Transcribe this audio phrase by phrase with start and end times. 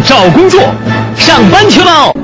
[0.00, 0.60] 找工作，
[1.16, 2.14] 上班去喽！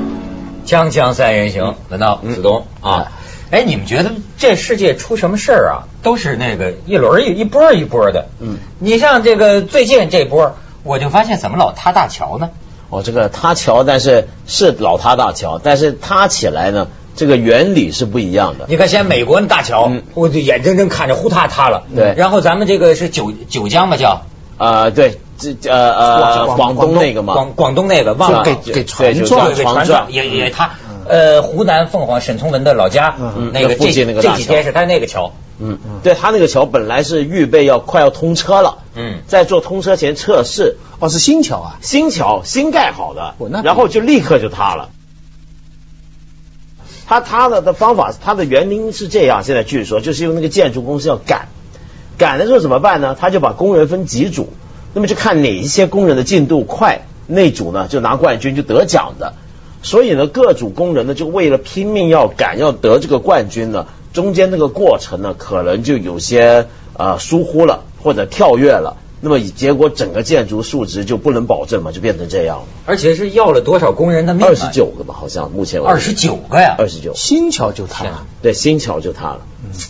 [0.65, 3.11] 锵锵三人行，轮到子东啊。
[3.51, 8.27] 哎，你们觉得这世界出什么事儿啊，都是那个一轮一一波一波的。
[8.39, 12.49] 嗯，你像这个最近这波，我就发现怎么老塌大桥呢？
[12.89, 18.65] 哦，这个塌桥，但是是老塌大桥，但是塌起来呢，这个原理是不一样的。
[18.67, 21.83] 你看，现在美国那大桥，我就眼睁睁看着呼塌塌了。
[21.95, 24.23] 对，然后咱们这个是九九江吧，叫
[24.57, 30.71] 啊，对，这呃呃广东那个嘛，广广东那个忘了给给船撞，给船撞也也他。
[31.07, 33.15] 呃，湖南凤凰沈从文的老家，
[33.51, 44.89] 那个这这几天是他那个桥，嗯嗯，对他那个桥本来是预备要快要通车了，嗯，在做通车前测试，哦，是新桥啊，新桥新盖好的，然后就立刻就塌了。
[47.07, 51.47] 他塌的的方法，他的原因是这样，现在据说就是用那个建筑公司要赶，
[52.19, 53.17] 赶的时候怎么办呢？
[53.19, 54.53] 他就把工人分几组，
[54.93, 59.33] 那么就看哪一些工人的进度快，那组呢就拿冠军，就得奖的。
[59.81, 72.63] 所以呢，各组工人呢，就为了拼命要赶要得这个冠军呢，中间那个过程呢，可能就有些呃疏忽了或者跳跃了，那么结果整个建筑数值就不能保证嘛，就变成这样了。
[72.85, 74.45] 而且是要了多少工人的命？
[74.45, 77.13] 二十九个吧，好像目前二十九个呀，二十九。
[77.15, 79.41] 新桥就塌了，对，新桥就塌了，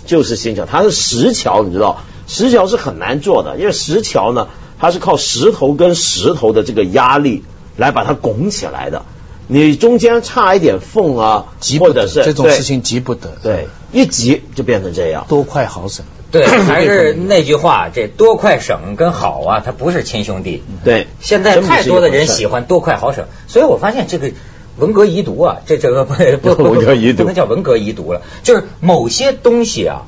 [0.06, 7.44] 就是新桥，它是石桥，你知道，石桥是很难做的，因为石桥呢，它是靠石头跟石头的这个压力
[7.77, 9.03] 来把它拱起来的。
[9.52, 11.45] 你中间差一点缝啊，
[11.80, 16.06] 或者是这种事情急不得，对，一急就变成这样，多快好省。
[16.31, 20.62] 对， 还是那句话，这多快省跟好啊，它不是亲兄弟。
[20.84, 24.31] 对，现在太多的人喜欢多快好省，所以我发现这个
[24.78, 26.13] 文革遗毒啊，这这个不
[26.53, 30.03] 不文革遗毒不能叫文革遗毒了，就是某些东西啊，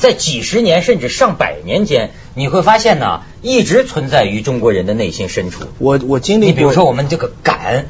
[0.00, 5.66] 在几十年甚至上百年间，你会发现呢，一直存在于中国人的内心深处。
[5.78, 7.86] 我我经历，你比如说我们这个感。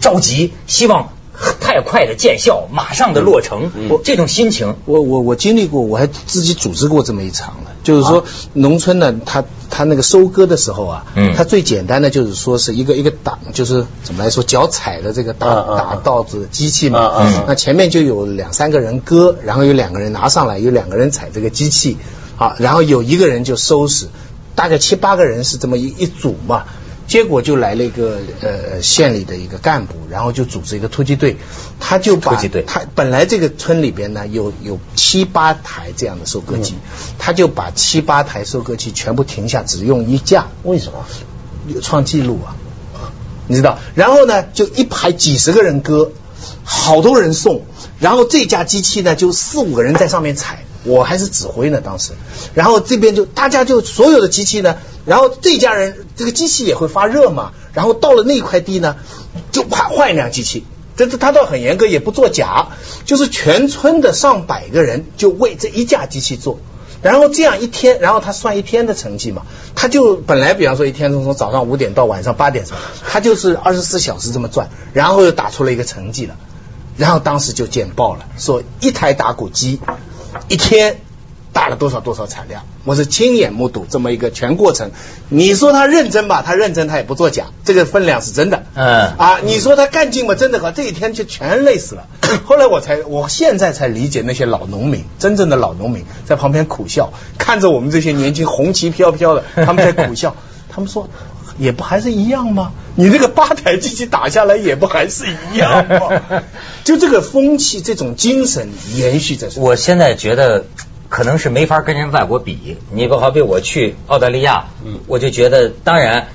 [0.00, 1.13] 着急，希望
[1.60, 7.70] 太快的见效，马上的落成，我这种心情，我我我经历过，我还自己组织过这么一场呢。
[7.82, 21.98] 就是说，农村呢，他他那个收割的时候啊，嗯，他最简单的就是说是一个一个打，就是怎么来说，脚踩的这个打打稻子机器嘛，嗯，那前面就有两三个人割，然后有两个人拿上来，有两个人踩这个机器，
[22.36, 24.06] 好，然后有一个人就收拾，
[24.54, 26.64] 大概七八个人是这么一一组嘛。
[27.06, 31.36] 结果就来了一个呃县里的一个干部，然后就组织一个突击队，
[31.80, 36.74] 他就把他本来这个村里边呢有有七八台这样的收割机，
[37.18, 40.46] 他就把七八台收割机全部停下，只用一架。
[40.62, 41.04] 为什么？
[41.80, 42.56] 创纪录啊！
[43.46, 43.78] 你知道？
[43.94, 46.12] 然后呢，就一排几十个人割，
[46.64, 47.62] 好多人送，
[47.98, 50.64] 然后这架机器呢就四五个人在上面踩。
[50.86, 52.12] 我还是指挥呢，当时，
[52.52, 58.96] 然后这边就大家就所有的机器呢，然后这家人这个机器也会发热嘛，然后到了那块地呢，
[59.50, 62.68] 就换换一辆机器，这这他倒很严格，也不作假，
[63.06, 66.58] 就是全村的上百个人就为这一架机器做，
[67.04, 69.42] 然后这样一天，然后他算一天的成绩嘛，
[69.76, 72.76] 他就本来比方说一天从从早上五点到晚上八点钟，
[73.06, 76.36] 他就是二十四小时这么转，然后又打出了一个成绩了，
[76.96, 79.80] 然后当时就见报了，说一台打谷机。
[80.48, 81.03] 一天
[81.54, 82.64] 打了多少多少产量？
[82.84, 84.90] 我是亲眼目睹这么一个全过程。
[85.28, 88.64] 你说他认真吧，他认真，他也不作假，这个分量是真的。
[88.74, 92.08] 嗯啊，你说他干劲吧，真的好，这一天就全累死了。
[92.44, 100.34] 后来我才，我现在才理解那些老农民，真正的老农民在旁边苦笑，看着我们这些年轻红旗飘飘的，他们在苦笑。
[100.68, 101.08] 他们说，
[101.56, 102.72] 也不还是一样吗？
[102.96, 106.42] 你这个八台机器打下来，也不还是一样吗？
[106.82, 109.48] 就这个风气，这种精神延续着。
[109.56, 110.64] 我现在觉得
[111.14, 112.76] 可能是没法跟人外国比。
[112.90, 116.26] 你不好比我去澳大利亚，嗯，我就觉得，当然，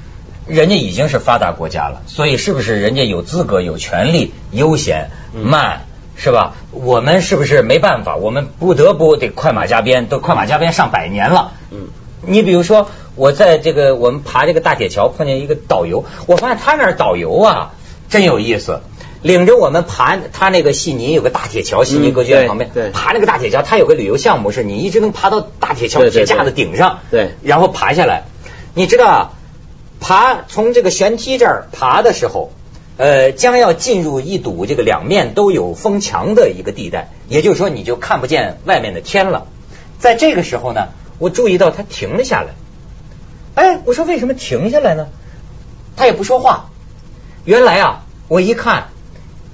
[0.47, 5.81] 人家已经是发达国家了，所以是不是人家有资格、有权利悠闲慢，
[6.15, 6.53] 是吧？
[6.71, 8.15] 我们是不是没办法？
[8.15, 11.51] 我们不得不得快马加鞭，都快马加鞭上百年了。
[11.71, 11.89] 嗯，
[12.21, 17.73] 你比如说，我在这个我们爬这个大铁桥，碰见一个导游，我发现他那儿导游啊，
[18.07, 18.79] 真有意思。
[19.21, 28.23] 领着我们爬他那个悉尼有个大铁桥，悉尼歌剧院旁边，爬那个大铁桥，他有个旅游项目是你一直能爬到大铁桥铁架子顶上，对，然后爬下来。
[28.73, 29.33] 你知道，
[29.99, 32.53] 爬从这个悬梯这儿爬的时候，
[32.95, 39.47] 呃，将要进入一堵这个两面都有封墙的一个地带，也就是说你就看不见外面的天了。
[39.97, 42.53] 在这个时候呢，我注意到他停了下来。
[43.55, 45.07] 哎，我说为什么停下来呢？
[45.97, 46.69] 他也不说话。
[47.43, 48.87] 原来啊，我一看。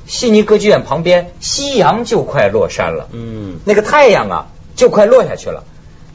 [0.06, 3.07] 悉尼歌剧院旁边，夕阳就快落山了。
[3.12, 5.63] 嗯，那个太阳啊，就快落下去了。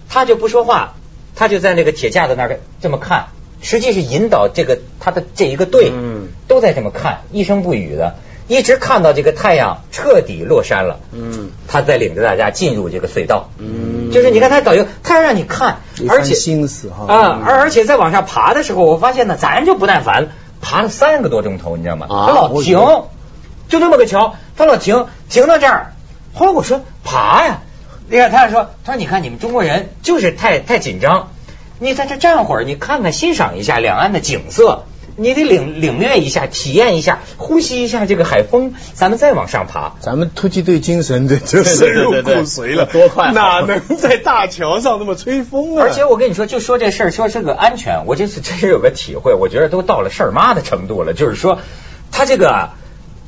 [0.09, 0.95] 他就不说话，
[1.37, 3.27] 他就在那个铁架子那儿这么看。
[3.63, 8.15] 实际是引导这个他的这一个队，嗯都在这么看，一声不语的，
[8.49, 13.51] 一直看到这个太阳彻底落山了，嗯他再领着大家进入这个隧道。
[13.59, 20.29] 嗯就是你看他导游，他要让你看而且心思哈啊，而而且在往上爬的时候，我发现呢，咱就不耐烦，
[20.63, 22.07] 爬了三个多钟头，你知道吗？
[22.09, 22.79] 啊他老停
[23.71, 25.95] 就这么个桥，他老停，停到这儿。
[26.35, 27.63] 后来我说爬呀，
[28.11, 31.31] 你看他说，他说你看你们中国人就是太太紧张，
[31.79, 34.85] 你在这站会儿，你看看欣赏一下两岸的景色。
[35.17, 39.97] 你得领领略一下，体验一下，呼吸一下这个海风，咱们再往上爬。
[40.01, 45.83] 咱们突击队精神这就深入骨髓了，多快哪能在大桥上那么吹风啊？
[45.83, 51.13] 而且我跟你说，就说这事儿，说这个安全，我这次真是有个体会，我觉得都到了事儿妈的程度了。
[51.13, 51.59] 就是说，
[52.13, 52.75] 他这个啊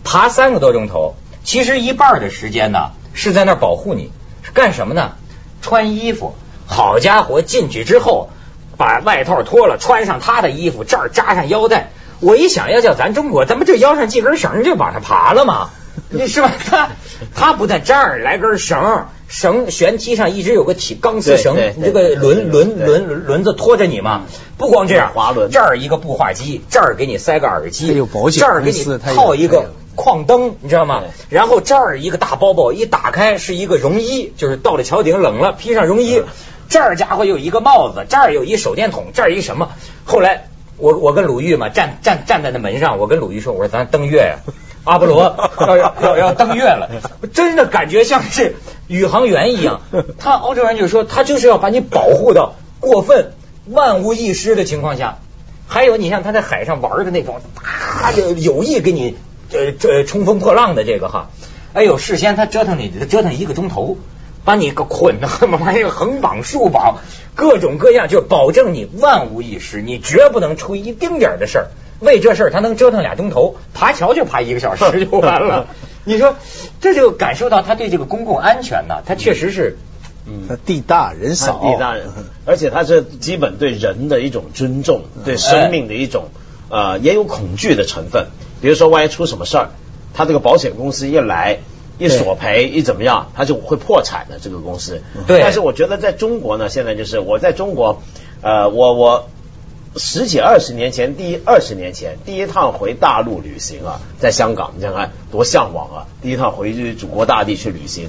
[0.05, 1.15] 爬三个多钟头，
[1.45, 4.11] 其实一半的时间呢是在那儿保护你，
[4.43, 5.13] 是干什么呢？
[5.61, 6.35] 穿衣服。
[6.67, 8.31] 好家伙，进去之后
[8.79, 11.91] 把外套脱了，穿上他的衣服，这儿扎上腰带。
[12.21, 15.71] 我一想，要叫咱中国，咱们这腰上系根绳就往上爬了吗？
[16.09, 16.53] 你 是吧？
[16.71, 16.89] 他
[17.35, 24.23] 他不在这儿来根绳，绳旋梯上一直有个铁钢丝绳，你这个对轮轮轮轮子拖着你嘛。
[24.57, 27.93] 不光这样，滑轮这儿一个步话机，这儿给你塞个耳机，
[28.39, 31.03] 这儿给你套一个矿灯，你知道吗？
[31.29, 36.23] 然后这儿一个大包包，一打开是一个绒衣，就是到了桥顶冷了，披上绒衣。
[36.69, 39.71] 这儿家伙有一个帽子，这儿有一手电筒，这儿一什么？
[40.05, 40.49] 后来
[40.79, 44.39] 我我跟鲁豫嘛站站站在那门上，我跟鲁豫说，我说咱登月呀、
[44.85, 46.89] 阿波罗 要要要要登月了，
[47.35, 48.57] 真的感觉像是
[48.87, 49.83] 宇航员一样。
[50.19, 53.33] 他欧洲人就说，他就是要把你保护到过分
[53.67, 55.19] 万无一失的情况下。
[55.69, 59.17] 还有，你像他在海上玩的那种，他就有意给你
[59.53, 61.31] 呃这冲锋破浪的这个哈，
[61.75, 63.97] 哎呦，事先他折腾你，折腾一个钟头，
[64.45, 65.29] 把你给捆的，
[65.59, 66.99] 把这个横绑竖绑，
[67.35, 71.67] 各种各样，就保证你万无一失，你绝不能出一丁点儿的事儿。
[72.01, 75.67] 为这事儿，他能折腾俩钟头，爬桥就爬一个小时就完了。
[76.05, 76.35] 你说，
[76.81, 79.79] 这就感受到他对这个公共安全呢，他确实是
[80.27, 82.09] 嗯，他地大人少，地大人，
[82.45, 86.31] 而且他是基本对人的一种尊重，对生命的一种
[86.71, 88.27] 呃也有恐惧的成分。
[88.63, 89.69] 比如说，万一出什么事儿，
[90.15, 91.59] 他这个保险公司一来
[91.99, 95.03] 一索赔一怎么样，他就会破产的这个公司。
[95.27, 98.01] 对但是我觉得在中国呢，现在就是我在中国，
[98.41, 99.29] 呃，我我。
[99.95, 106.07] 十几二十年前，第一二十年前第一趟回大陆旅行啊，在香港，你想想看多向往啊！
[106.23, 108.09] 第一趟回去祖国大地去旅行，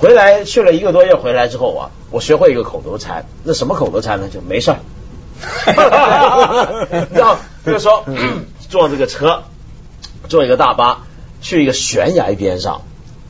[0.00, 4.30] 回来去了一个多月，回来之后啊，我学会一个口头禅，那什么口头禅呢？
[4.32, 4.78] 就没事儿。
[7.12, 8.06] 然后比如说
[8.70, 9.42] 坐这个车，
[10.28, 11.06] 坐一个大巴
[11.40, 12.82] 去一个悬崖边上，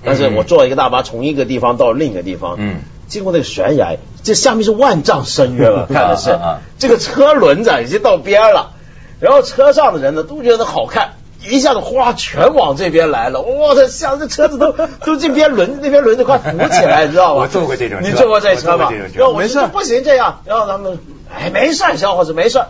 [0.05, 6.39] 但是我坐一个大巴从一个地方到另一个地方，嗯经过那个悬崖，这下面是万丈深渊了， 看的是
[6.79, 8.73] 这个车轮子已经到边儿了，
[9.21, 11.15] 然后车上的人呢都觉得好看。
[11.49, 13.41] 一下子哗，全往这边来了！
[13.41, 14.73] 哇，这像这车子都
[15.07, 17.43] 都这边轮子那边轮子快浮起来， 你知道吗？
[17.43, 18.91] 我坐过这种车你坐过这车吗？
[19.15, 20.99] 然后我没事说不行这样，然后他们
[21.33, 22.67] 哎没事儿，小伙子没事儿。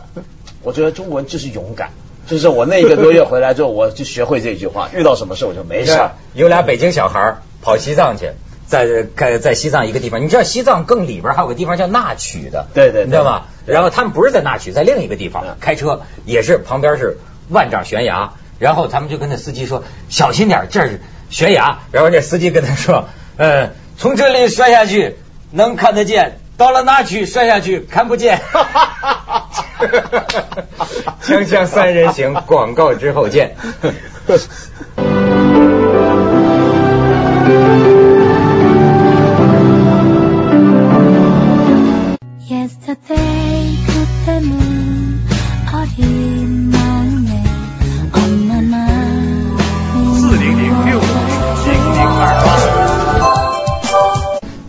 [0.62, 1.90] 我觉得中国人就是勇敢，
[2.28, 6.12] 就是我那一个多月回来之后，我就学会这句话， 遇到什么事我就没事儿。
[6.34, 8.30] 有俩北京小孩儿跑西藏去，
[8.66, 13.42] 在在在西藏一个地方，你知道西藏更里边还有个地方叫纳曲的，对对对你知道吗？
[13.66, 17.18] 然后他们不是在纳曲，在另一个地方嗯开车，也是旁边是
[17.48, 21.78] 万丈悬崖，然后他们就跟那司机说小心点，这是悬崖。
[21.92, 25.16] 然后那司机跟他说，呃，从这里摔下去
[25.50, 28.40] 能看得见，到了纳曲摔下去看不见。
[29.78, 30.44] 哈哈哈
[30.76, 33.54] 哈，锵锵三人行，广告之后见。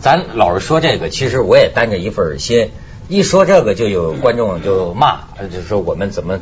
[0.00, 2.70] 咱老是说这个，其实我也担着一份心。
[3.10, 6.38] 一说这个，就有观众就骂，就说我们怎么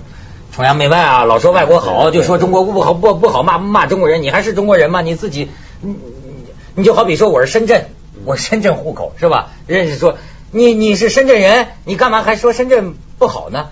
[0.53, 5.01] 崇洋媚外啊，老说外国好，就说中国不好不不好，骂骂中国人，你还是中国人吗？
[5.01, 5.49] 你自己，
[5.81, 5.99] 你你
[6.75, 7.87] 你就好比说我是深圳，
[8.27, 9.53] 我是深圳户口是吧？
[9.67, 10.19] 认识说
[10.51, 13.69] 你你是深圳人，你干嘛还说深圳不好呢？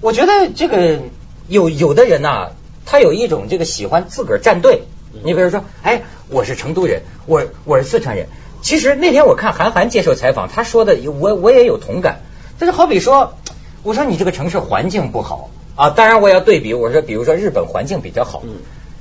[0.00, 1.00] 我觉得这个
[1.48, 2.52] 有有的人呐、
[2.86, 4.84] 他有一种这个喜欢自个儿站队。
[5.22, 8.28] 你比如说，哎，我是成都人，我我是四川人。
[8.62, 12.22] 其实那天我看韩寒接受采访，他说的我我也有同感。
[12.58, 13.34] 就是好比说，
[13.82, 18.56] 我说你这个城市环境不好啊，当然我要对比，我说比如说日本环境比较好，嗯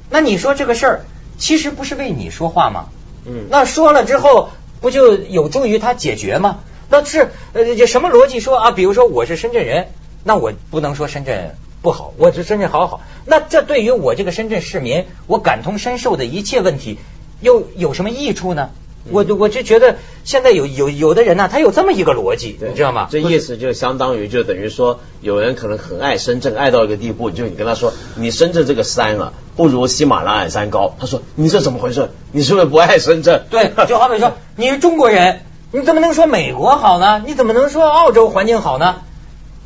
[0.09, 1.05] 那你说这个事儿
[1.37, 2.85] 其实不是为你说话吗？
[3.25, 4.49] 嗯那说了之后
[4.79, 6.59] 不就有助于他解决吗？
[6.89, 8.71] 那是呃这什么逻辑说啊？
[8.71, 9.87] 比如说我是深圳人，
[10.23, 13.01] 那我不能说深圳不好，我这深圳好好。
[13.25, 16.99] 那这对于我这个深圳市民，我感同身受的一切问题，
[17.41, 18.69] 又有什么益处呢？
[19.09, 23.07] 我我就觉得现在有有有的人呢、他有这么一个逻辑，你知道吗？
[23.09, 30.95] 这意思就相当于就等于说，有人可能很爱深圳，爱到一个地步，就你跟他说，你深圳这个山啊，不如喜马拉雅山高。
[30.99, 32.09] 他说你这怎么回事？
[32.33, 33.45] 你是不是不爱深圳？
[33.49, 37.23] 对，就好比说你是中国人，你怎么能说美国好呢？
[37.25, 38.97] 你怎么能说澳洲环境好呢？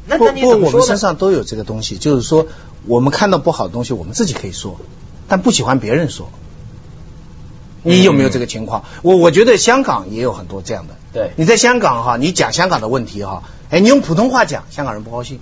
[0.06, 0.98] 那那你不，我们身怎么说呢？
[0.98, 2.46] 上都有这个东西，就是说，
[2.86, 4.80] 我们看到不好的东西，我们自己可以说，
[5.28, 6.30] 但不喜欢别人说。
[7.84, 8.84] 你有没有这个情况？
[9.02, 10.96] 我我觉得香港也有很多这样的。
[11.14, 15.40] 对你在香港哈，你讲香港的问题哈，哎，你用普通话讲，香港人不高兴，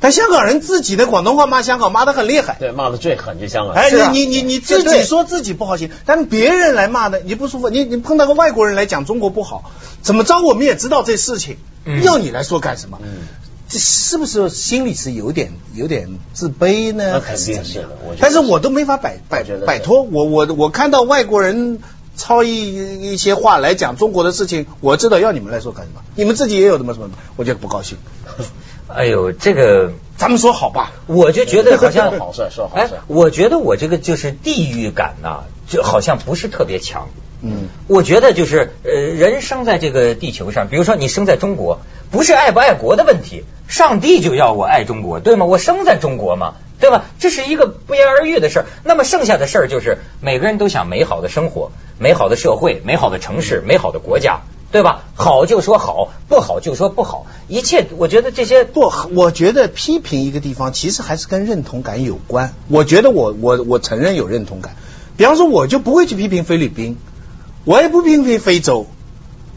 [0.00, 2.56] 但香港人自己的广东话骂香港骂的很厉害。
[2.58, 3.74] 对，骂的最狠就香港。
[3.74, 9.70] 哎，啊你你你你自己说自己不高兴，但别人来骂的你不舒服，你你碰到个外国人来讲中国不好，
[10.02, 12.98] 怎么着我们也知道这事情，嗯要你来说干什么？
[13.02, 13.28] 嗯
[13.68, 17.12] 这是不是心里是有点有点自卑呢？
[17.14, 17.88] 那肯定是的
[18.20, 21.80] 但是我都没法摆摆摆脱，我我我看到外国人
[22.16, 26.02] 抄一一些话来讲中国的事情，我知道要你们来说干什么？
[26.14, 27.98] 你们自己也有什么什么，我觉得不高兴。
[28.88, 37.08] 哎呦，这个咱们说好吧，我就觉得 好像好事说好哎事，我觉得我这个就是地域感呐、就好像不是特别强。
[37.42, 45.46] 嗯，我觉得就是呃，人生在这个地球上，比如说你生在中国，不是爱不爱国的问题，上帝就要我爱中国，对吗？
[45.46, 47.04] 我生在中国嘛，对吧？
[47.18, 48.66] 这是一个不言而喻的事儿。
[48.84, 55.02] 那么剩下的事儿就是每个人都想美好的生活、美好的社会、美好的城市、美好的国家，对吧？
[55.14, 62.54] 好就说好，不好就说不好，一切我觉得这些不，我觉得批评一个地方其实还是跟认同感有关。
[62.68, 64.76] 我觉得我我我承认有认同感，
[65.16, 66.98] 比方说我就不会去批评菲律宾，
[67.64, 68.86] 我也不批评非洲，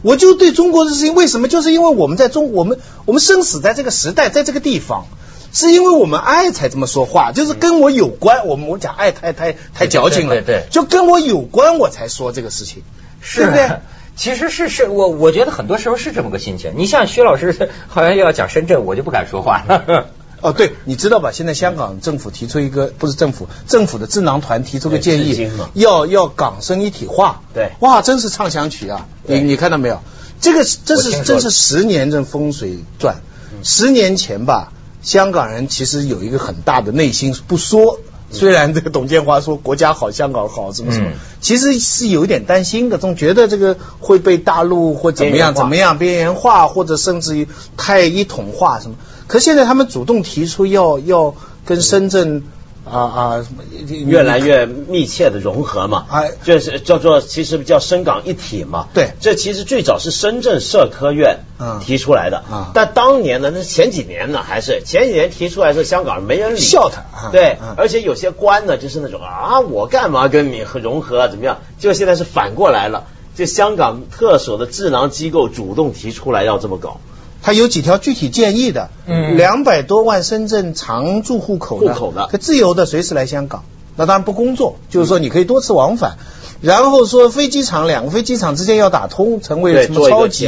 [0.02, 1.48] 我就对中国的事情为什么？
[1.48, 5.06] 就是因为我们在中我们我们生死在这个时代，在这个地方。
[5.52, 8.46] 是因为我们爱才这么说话，就是跟我有关。
[8.46, 12.84] 我们我讲爱太太太矫情了，对对对就跟我有关，我才说这个事情，
[13.20, 13.68] 是对不对？
[14.14, 16.74] 其实是是我我觉得很多时候是这么个心情。
[16.76, 20.06] 你像徐老师 好像又要讲深圳，我就不敢说话了。
[20.40, 21.30] 哦，对，你知道吧？
[21.32, 27.42] 现在香港政府提出一个，不是政府，政府的智囊团提出个建议要要港深一体化。
[27.52, 29.06] 对哇，真是畅想曲啊！
[29.26, 30.00] 你你看到没有？
[30.40, 33.16] 这个这是真是十年这风水转。
[33.62, 38.00] 十年前吧，香港人其实有一个很大的内心不说。
[38.32, 48.96] 虽然这个董建华说国家好，香港好，什么什么嗯，其实是有一点担心的，总觉得这个会被大陆或怎么样怎么样边缘化，或者甚至于太一统化什么。
[49.30, 52.42] 可现在他们主动提出要要跟深圳
[52.84, 53.46] 啊啊
[53.86, 58.88] 越来越密切的融合嘛，哎就是叫做其实叫深港一体嘛。
[58.92, 71.58] 对这其实最早是深圳社科院嗯提出来的，啊但当年呢，那前几年呢，还是前几年提出来是香港没人理，笑他啊对嗯，而且有些官呢，就是那种啊，我干嘛跟你和融合啊，怎么样？
[71.78, 73.04] 就现在是反过来了，
[73.36, 76.98] 就香港特首的智囊机构主动提出来要这么搞。
[77.42, 83.64] 他有几条具体建议的，嗯两百多万深圳常住户口的，户口的可自由的随时来香港，
[83.96, 86.18] 那当然不工作，就是说你可以多次往返。
[86.60, 90.46] 然后说飞机场两个飞机场之间要打通，成为什么超级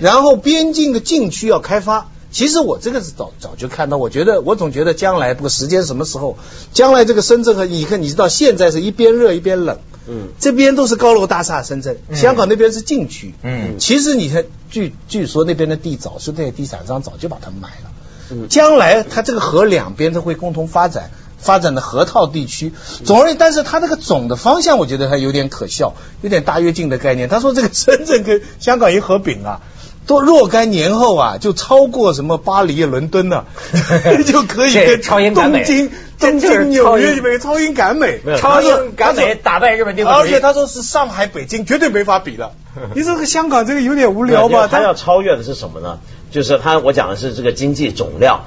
[0.00, 2.08] 然后边境的禁区要开发。
[2.30, 6.36] 其实我这个是早早就看到，我觉得我总觉得将来不过时间什么时候，
[6.72, 10.28] 将来这个深圳和你看，你知道现在是一边热一边冷，嗯。
[10.38, 12.16] 这边都是高楼大厦，深圳，嗯。
[12.16, 13.78] 香港那边是禁区，嗯。
[13.78, 17.90] 其实你看，据据说那边的地早是那些地产商早就把它买了，
[18.30, 18.48] 嗯。
[18.48, 21.10] 将来它这个河两边它会共同发展。
[21.40, 22.72] 发展的河套地区，
[23.04, 27.28] 总而言之，但是它这个总的方向，我觉得还有点可笑，有点大跃进的概念。
[27.28, 29.60] 他说这个深圳跟香港一合并啊，
[30.08, 33.44] 都若干年后啊，就超过什么巴黎、伦敦了、
[34.26, 42.52] 就可以跟东京、东京、纽约这边超英赶美超他说英赶美打败日本帝国而且他说是上海、北京绝对没法比的。
[42.96, 44.66] 你这个香港这个有点无聊吧？
[44.70, 45.98] 他要超越的是什么呢？
[46.30, 48.46] 就是他我讲的是这个经济总量。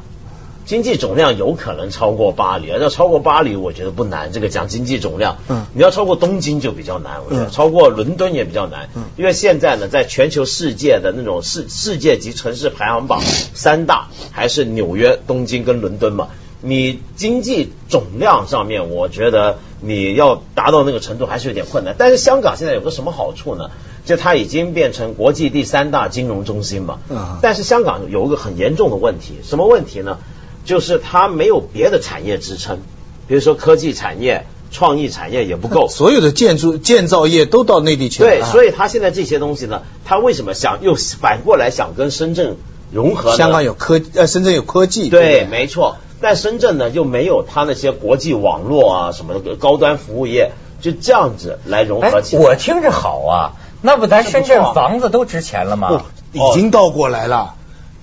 [0.66, 4.32] 经济总量有可能超过巴黎，要超过巴黎，我觉得不难。
[4.32, 16.30] 这个讲经济总量，嗯你要超过东京就比较难，我觉得、嗯超过伦敦也比较难，嗯因为现在呢，在全球世界的那种世世界级城市排行榜三大还是纽约、东京跟伦敦嘛。
[16.64, 21.96] 你经济总量上面，我觉得你要达到那个程度还是有点困难。
[21.98, 23.72] 但是香港现在有个什么好处呢？
[24.06, 27.00] 就它已经变成国际第三大金融中心嘛。
[27.10, 30.20] 嗯但是香港有一个很严重的问题，什么问题呢？
[30.66, 32.80] 就是它没有别的产业支撑，
[33.28, 35.88] 比如说科技产业、创意产业也不够。
[35.92, 38.30] 所有的建筑建造业都到内地去了。
[38.30, 42.58] 对，啊所以它现在这些东西呢，它为什么想又反过来想跟深圳
[42.92, 45.98] 融合呢香港有科呃，深圳有科技，对，不没错。
[46.20, 52.44] 但深圳呢，又没有它那些国际网络啊什么的高端服务业，就这样子来融哎合起，来。
[52.44, 56.04] 我听着好啊，那不咱深圳房子都值钱了吗？
[56.32, 57.56] 不，已经倒过来了。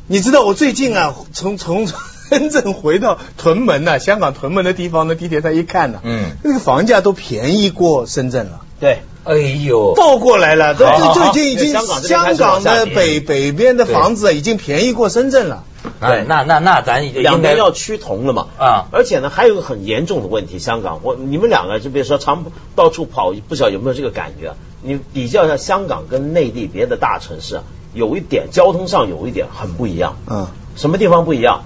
[0.08, 1.86] 你知道我最近啊，从从
[2.28, 8.60] 深圳回到屯门呐、香港屯门的地方的地铁站一看呢、嗯那个房价都便宜过深圳了。
[8.80, 15.64] 对，哎呦，倒过来了，都好已经已经香港的北北边的房子已经便宜过深圳了。
[16.00, 18.46] 哎那那那咱应两该边要趋同了嘛。
[18.58, 22.44] 啊而且呢，还有个很严重的问题，香港，我你们两个就别说常
[22.76, 24.54] 到处跑，不晓得有没有这个感觉啊？
[24.82, 27.62] 你比较一下香港跟内地别的大城市啊，
[27.94, 30.16] 有一点交通上有一点很不一样。
[30.28, 31.64] 嗯，什么地方不一样？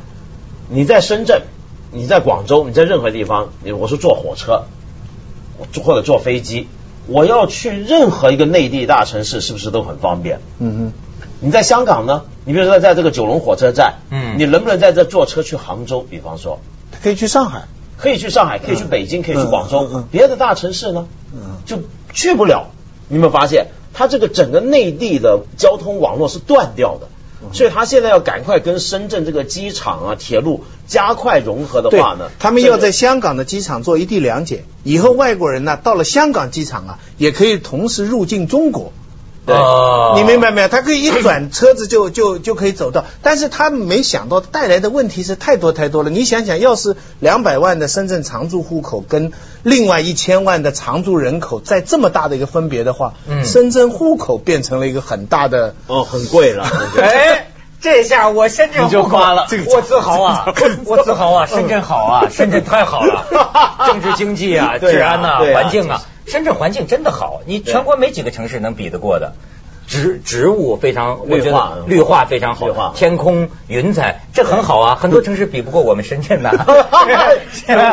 [0.68, 1.42] 你在深圳，
[1.90, 4.64] 你在广州，你在任何地方，你我说坐火车，
[5.84, 6.68] 或者坐飞机，
[7.06, 10.40] 我要去任何一个内地大城市，是不是都很方便？
[10.58, 10.92] 嗯
[11.40, 12.22] 你在香港呢？
[12.44, 16.06] 你比如说在这个九龙火车站，嗯你能不能在这坐车去杭州？
[16.08, 16.60] 比方说，
[17.02, 17.64] 可以去上海。
[17.98, 21.78] 可以去上海，可以去北京，可以去广州嗯嗯嗯，别的大城市呢嗯，就
[22.12, 22.66] 去不了。
[23.06, 27.06] 你有没有发现，它这个整个内地的交通网络是断掉的？
[27.42, 38.92] 嗯所以他现在要赶快跟深圳这个机场啊、铁路加快融合的话呢，，他们要在香港的机场做一地两检，以后外国人呢到了香港机场啊，也可以同时入境中国。
[39.46, 39.54] 对。
[39.54, 40.14] 哦。
[40.16, 40.68] 你明白没有？
[40.68, 46.10] 他可以一转车子就 就就可以走到，但是他没想到带来的问题是太多太多了。
[46.10, 49.32] 你想想，要是两百万的深圳常住户口跟
[49.62, 53.44] 另外一千万的常住人口在这么大的一个分别的话，嗯。
[53.44, 55.74] 深圳户口变成了一个很大的。
[55.86, 56.66] 哦 很贵了。
[57.00, 57.46] 哎，
[57.80, 59.46] 这下我深圳你就夸了。
[59.48, 60.44] 这个我自豪啊，
[60.86, 63.26] 我自豪啊，深圳好啊，深圳太好了，
[63.88, 69.32] 政治经济啊，治安呐、环境啊，深圳环境真的好，你全国没几个城市能比得过的。
[69.84, 76.50] 植植物非常，我觉绿化得绿化非常好，绿化天空云彩，这很好啊，很多城市比不过我们深圳呐。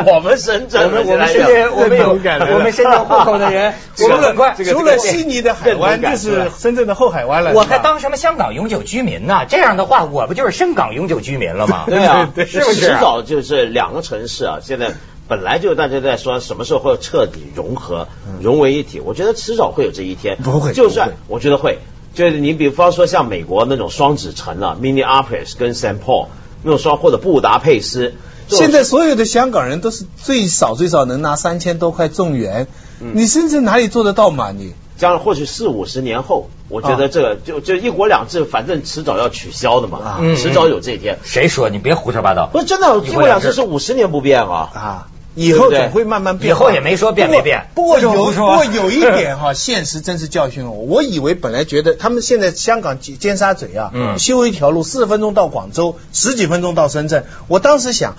[0.06, 2.10] 我们深圳我们我们深圳，我们有
[2.54, 7.52] 我们深圳户口的人， 我们很快，除了悉尼的海湾，就是深圳的后海湾了。
[7.54, 9.44] 我还当什么香港永久居民呢？
[9.48, 11.84] 这样的话，我不就是深港永久居民了吗？
[11.88, 14.92] 对啊， 对是不是迟早就是两个城市啊，现在
[15.30, 18.08] 本来就大家在说什么时候会彻底融合、
[18.40, 20.36] 融为一体，我觉得迟早会有这一天。
[20.42, 21.78] 不会就算我觉得会，
[22.12, 26.26] 就是你比方说像美国那种双子城啊，Minneapolis 跟 Saint Paul
[26.64, 28.14] 那种双，或者布达佩斯。
[28.48, 32.66] 现在所有的香港人都是最少最少能拿三千多块众元，
[33.00, 34.72] 嗯你深圳哪里做得到嘛你？
[34.96, 41.20] 将来或许四五十年后，我觉得这个就就一国两制，反正迟早要取消的嘛，啊迟早有这一天。
[41.22, 41.70] 谁说？
[41.70, 42.50] 你别胡说八道。
[42.52, 44.68] 不是真的，一国两制是五十年不变啊。
[44.74, 46.52] 啊，以后总会慢慢变以。
[46.52, 50.82] 后也没说变没变不过有不过有一点哈， 现实真是教训了我。
[50.84, 57.24] 我以为本来觉得他们现在香港尖尖沙咀啊，嗯修一条路四十分钟到广州，十几分钟到深圳。
[57.48, 58.16] 我当时想，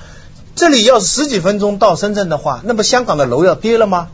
[0.56, 4.08] 这里要是十几分钟到深圳的话，那么香港的楼要跌了吗？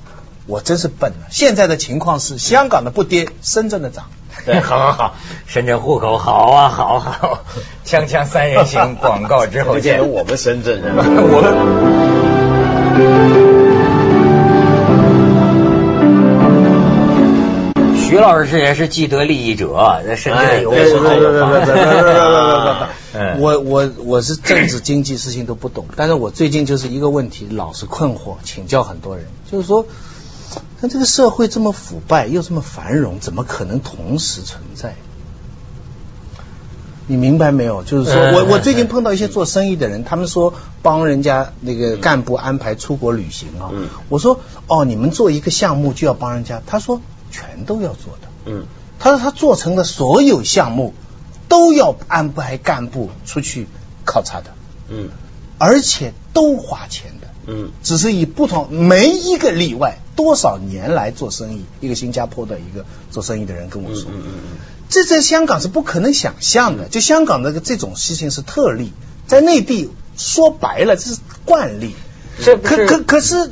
[0.47, 1.27] 我真是笨了。
[1.29, 4.05] 现在的情况是，香港的不跌，深圳的涨。
[4.45, 7.43] 对， 好好好，深圳户口好啊，好好。
[7.85, 10.09] 锵锵三人行， 广告之后见。
[10.09, 10.95] 我们深圳人。
[10.95, 12.46] 我们。
[18.07, 20.71] 徐老师也是既得利益者，在深圳有
[23.39, 29.85] 我我我是政治经济事情都不懂，但是我最近就是一个问题老是困惑，请教很多人，就是说，
[30.81, 34.95] 那这个社会这么腐败又这么繁荣，怎么可能同时存在？
[37.07, 37.83] 你明白没有？
[37.83, 43.69] 就是说嗯我我最近碰到一些做生意的人，他们说帮人家那个干部安排出国旅行啊。
[43.71, 48.27] 嗯我说哦，你们做一个项目就要帮人家，他说全都要做的。
[48.45, 48.65] 嗯，
[48.99, 50.93] 他说他做成的所有项目
[51.47, 53.67] 都要安排干部出去
[54.05, 54.51] 考察的，
[54.89, 55.09] 嗯
[55.57, 59.97] 而且都花钱的，嗯只是以不同没一个例外。
[60.17, 64.57] 多少年来做生意，一个新加坡的一个做生意的人跟我说，嗯嗯嗯
[64.89, 66.87] 这在香港是不可能想象的。
[66.89, 68.93] 就香港这个这种事情是特例，
[69.27, 71.95] 在内地说白了这是惯例。
[72.43, 73.51] 这可可可是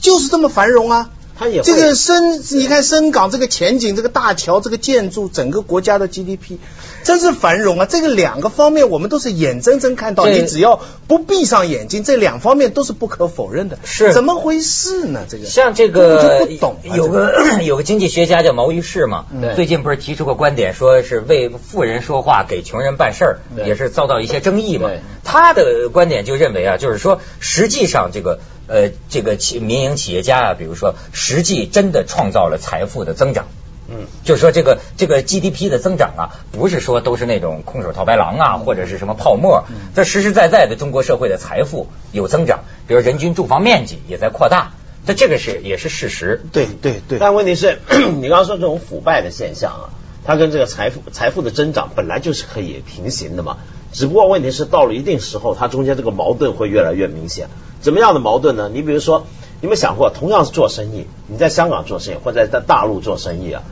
[0.00, 1.10] 就是这么繁荣啊。
[1.42, 6.58] 它也这个深，你看深港这个前景，这个大桥，这个建筑，整个国家的 GDP，
[7.02, 7.86] 真是繁荣啊！
[7.86, 13.76] 这个两个方面我们都是眼睁睁看到，这你只要不闭上眼睛，这两方面都是不可否认的。
[13.82, 14.12] 是。
[14.12, 15.24] 怎么回事呢？
[15.28, 15.46] 这个？
[15.46, 17.26] 像这我个就不懂啊有这个。
[17.26, 19.26] 个 有个经济学家叫毛于轼嘛，
[19.56, 24.90] 最近不是提出过观点，说是为富人说话，给穷人办事儿，也是遭到一些争议嘛。
[25.24, 33.46] 他的观点就认为啊，就是说实际上这个呃这个企民营企业家啊，比如说实际真的创造了财富的增长。
[33.88, 36.22] 嗯，就是说这个这个 GDP 的增长啊，
[36.52, 44.70] 不是说都是那种空手套白狼啊，或者是什么泡沫，这实实在在的中国社会的财富有增长，比如人均住房面积也在扩大，
[45.04, 46.40] 这这个是也是事实。
[46.52, 47.80] 对对对，但问题是，
[48.20, 49.84] 你刚刚说这种腐败的现象啊，
[50.24, 53.58] 它跟这个财富财富的增长本来就是可以平行的嘛。
[53.92, 57.48] 只不过问题是到了一定时候，它中间这个矛盾会越来越明显。
[57.80, 58.70] 怎么样的矛盾呢？
[58.72, 59.26] 你比如说，
[59.60, 63.62] 你们想过，同样是做生意，你在香港做生意或者在大陆做生意啊，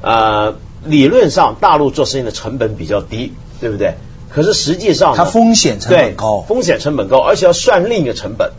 [0.00, 3.94] 呃，理论上大陆做生意的成本比较低，对不对？
[4.30, 8.52] 可是实际上它风险成本高风险成本高，而且要算另一个成本。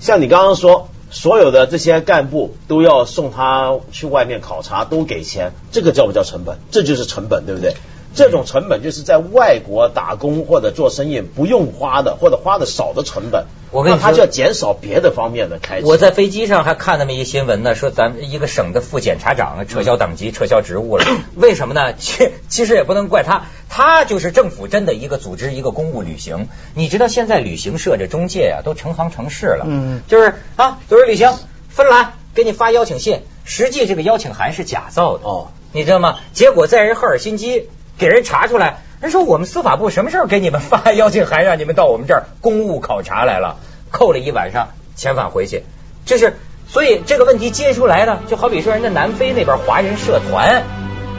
[0.00, 6.58] 像你刚刚说，所有的这些干部都要送他去外面考察，都给钱，这个叫不叫成本？
[6.70, 7.74] 这就是成本，对不对？
[8.14, 13.46] 这种成本就是在外国打工或者做生意不用花的，或者花的少的成本。
[13.70, 15.86] 我跟你说那他就要减少别的方面的开支。
[15.86, 21.04] 我在飞机上还看那么一新闻呢，说咱们一个省的副检察长撤销党籍、撤销职务了。
[21.36, 21.92] 为什么呢？
[21.94, 26.48] 其其实也不能怪他，他就是政府真的一个组织一个公务旅行。
[26.74, 29.66] 你知道现在旅行社这中介啊，都成行成市了。
[29.68, 31.34] 嗯就是啊，组织旅行，
[31.68, 35.28] 芬兰给你发邀请信，实际这个邀请函是假造的。
[35.28, 36.20] 哦，你知道吗？
[36.32, 43.56] 结果在人赫尔辛基给人查出来，人说我们司法部什么时候给你们发 邀请函，让你们到我们这儿公务考察来了，
[43.90, 45.64] 扣了一晚上，遣返回去。
[46.06, 50.62] 这是所以这个问题揭出来了，就好比说人家南非那边华人社团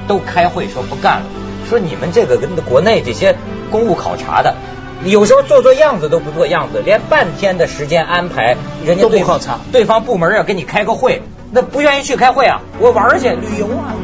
[0.07, 1.25] 都开会说不干了，
[1.69, 3.35] 说你们这个跟国内这些
[3.69, 4.55] 公务考察的。
[5.05, 13.95] 有时候做做样子都不做样子，连半天的时间安排，人家都不对考察对方部门要跟你开个会，那不愿意去开会啊，我玩去旅游啊。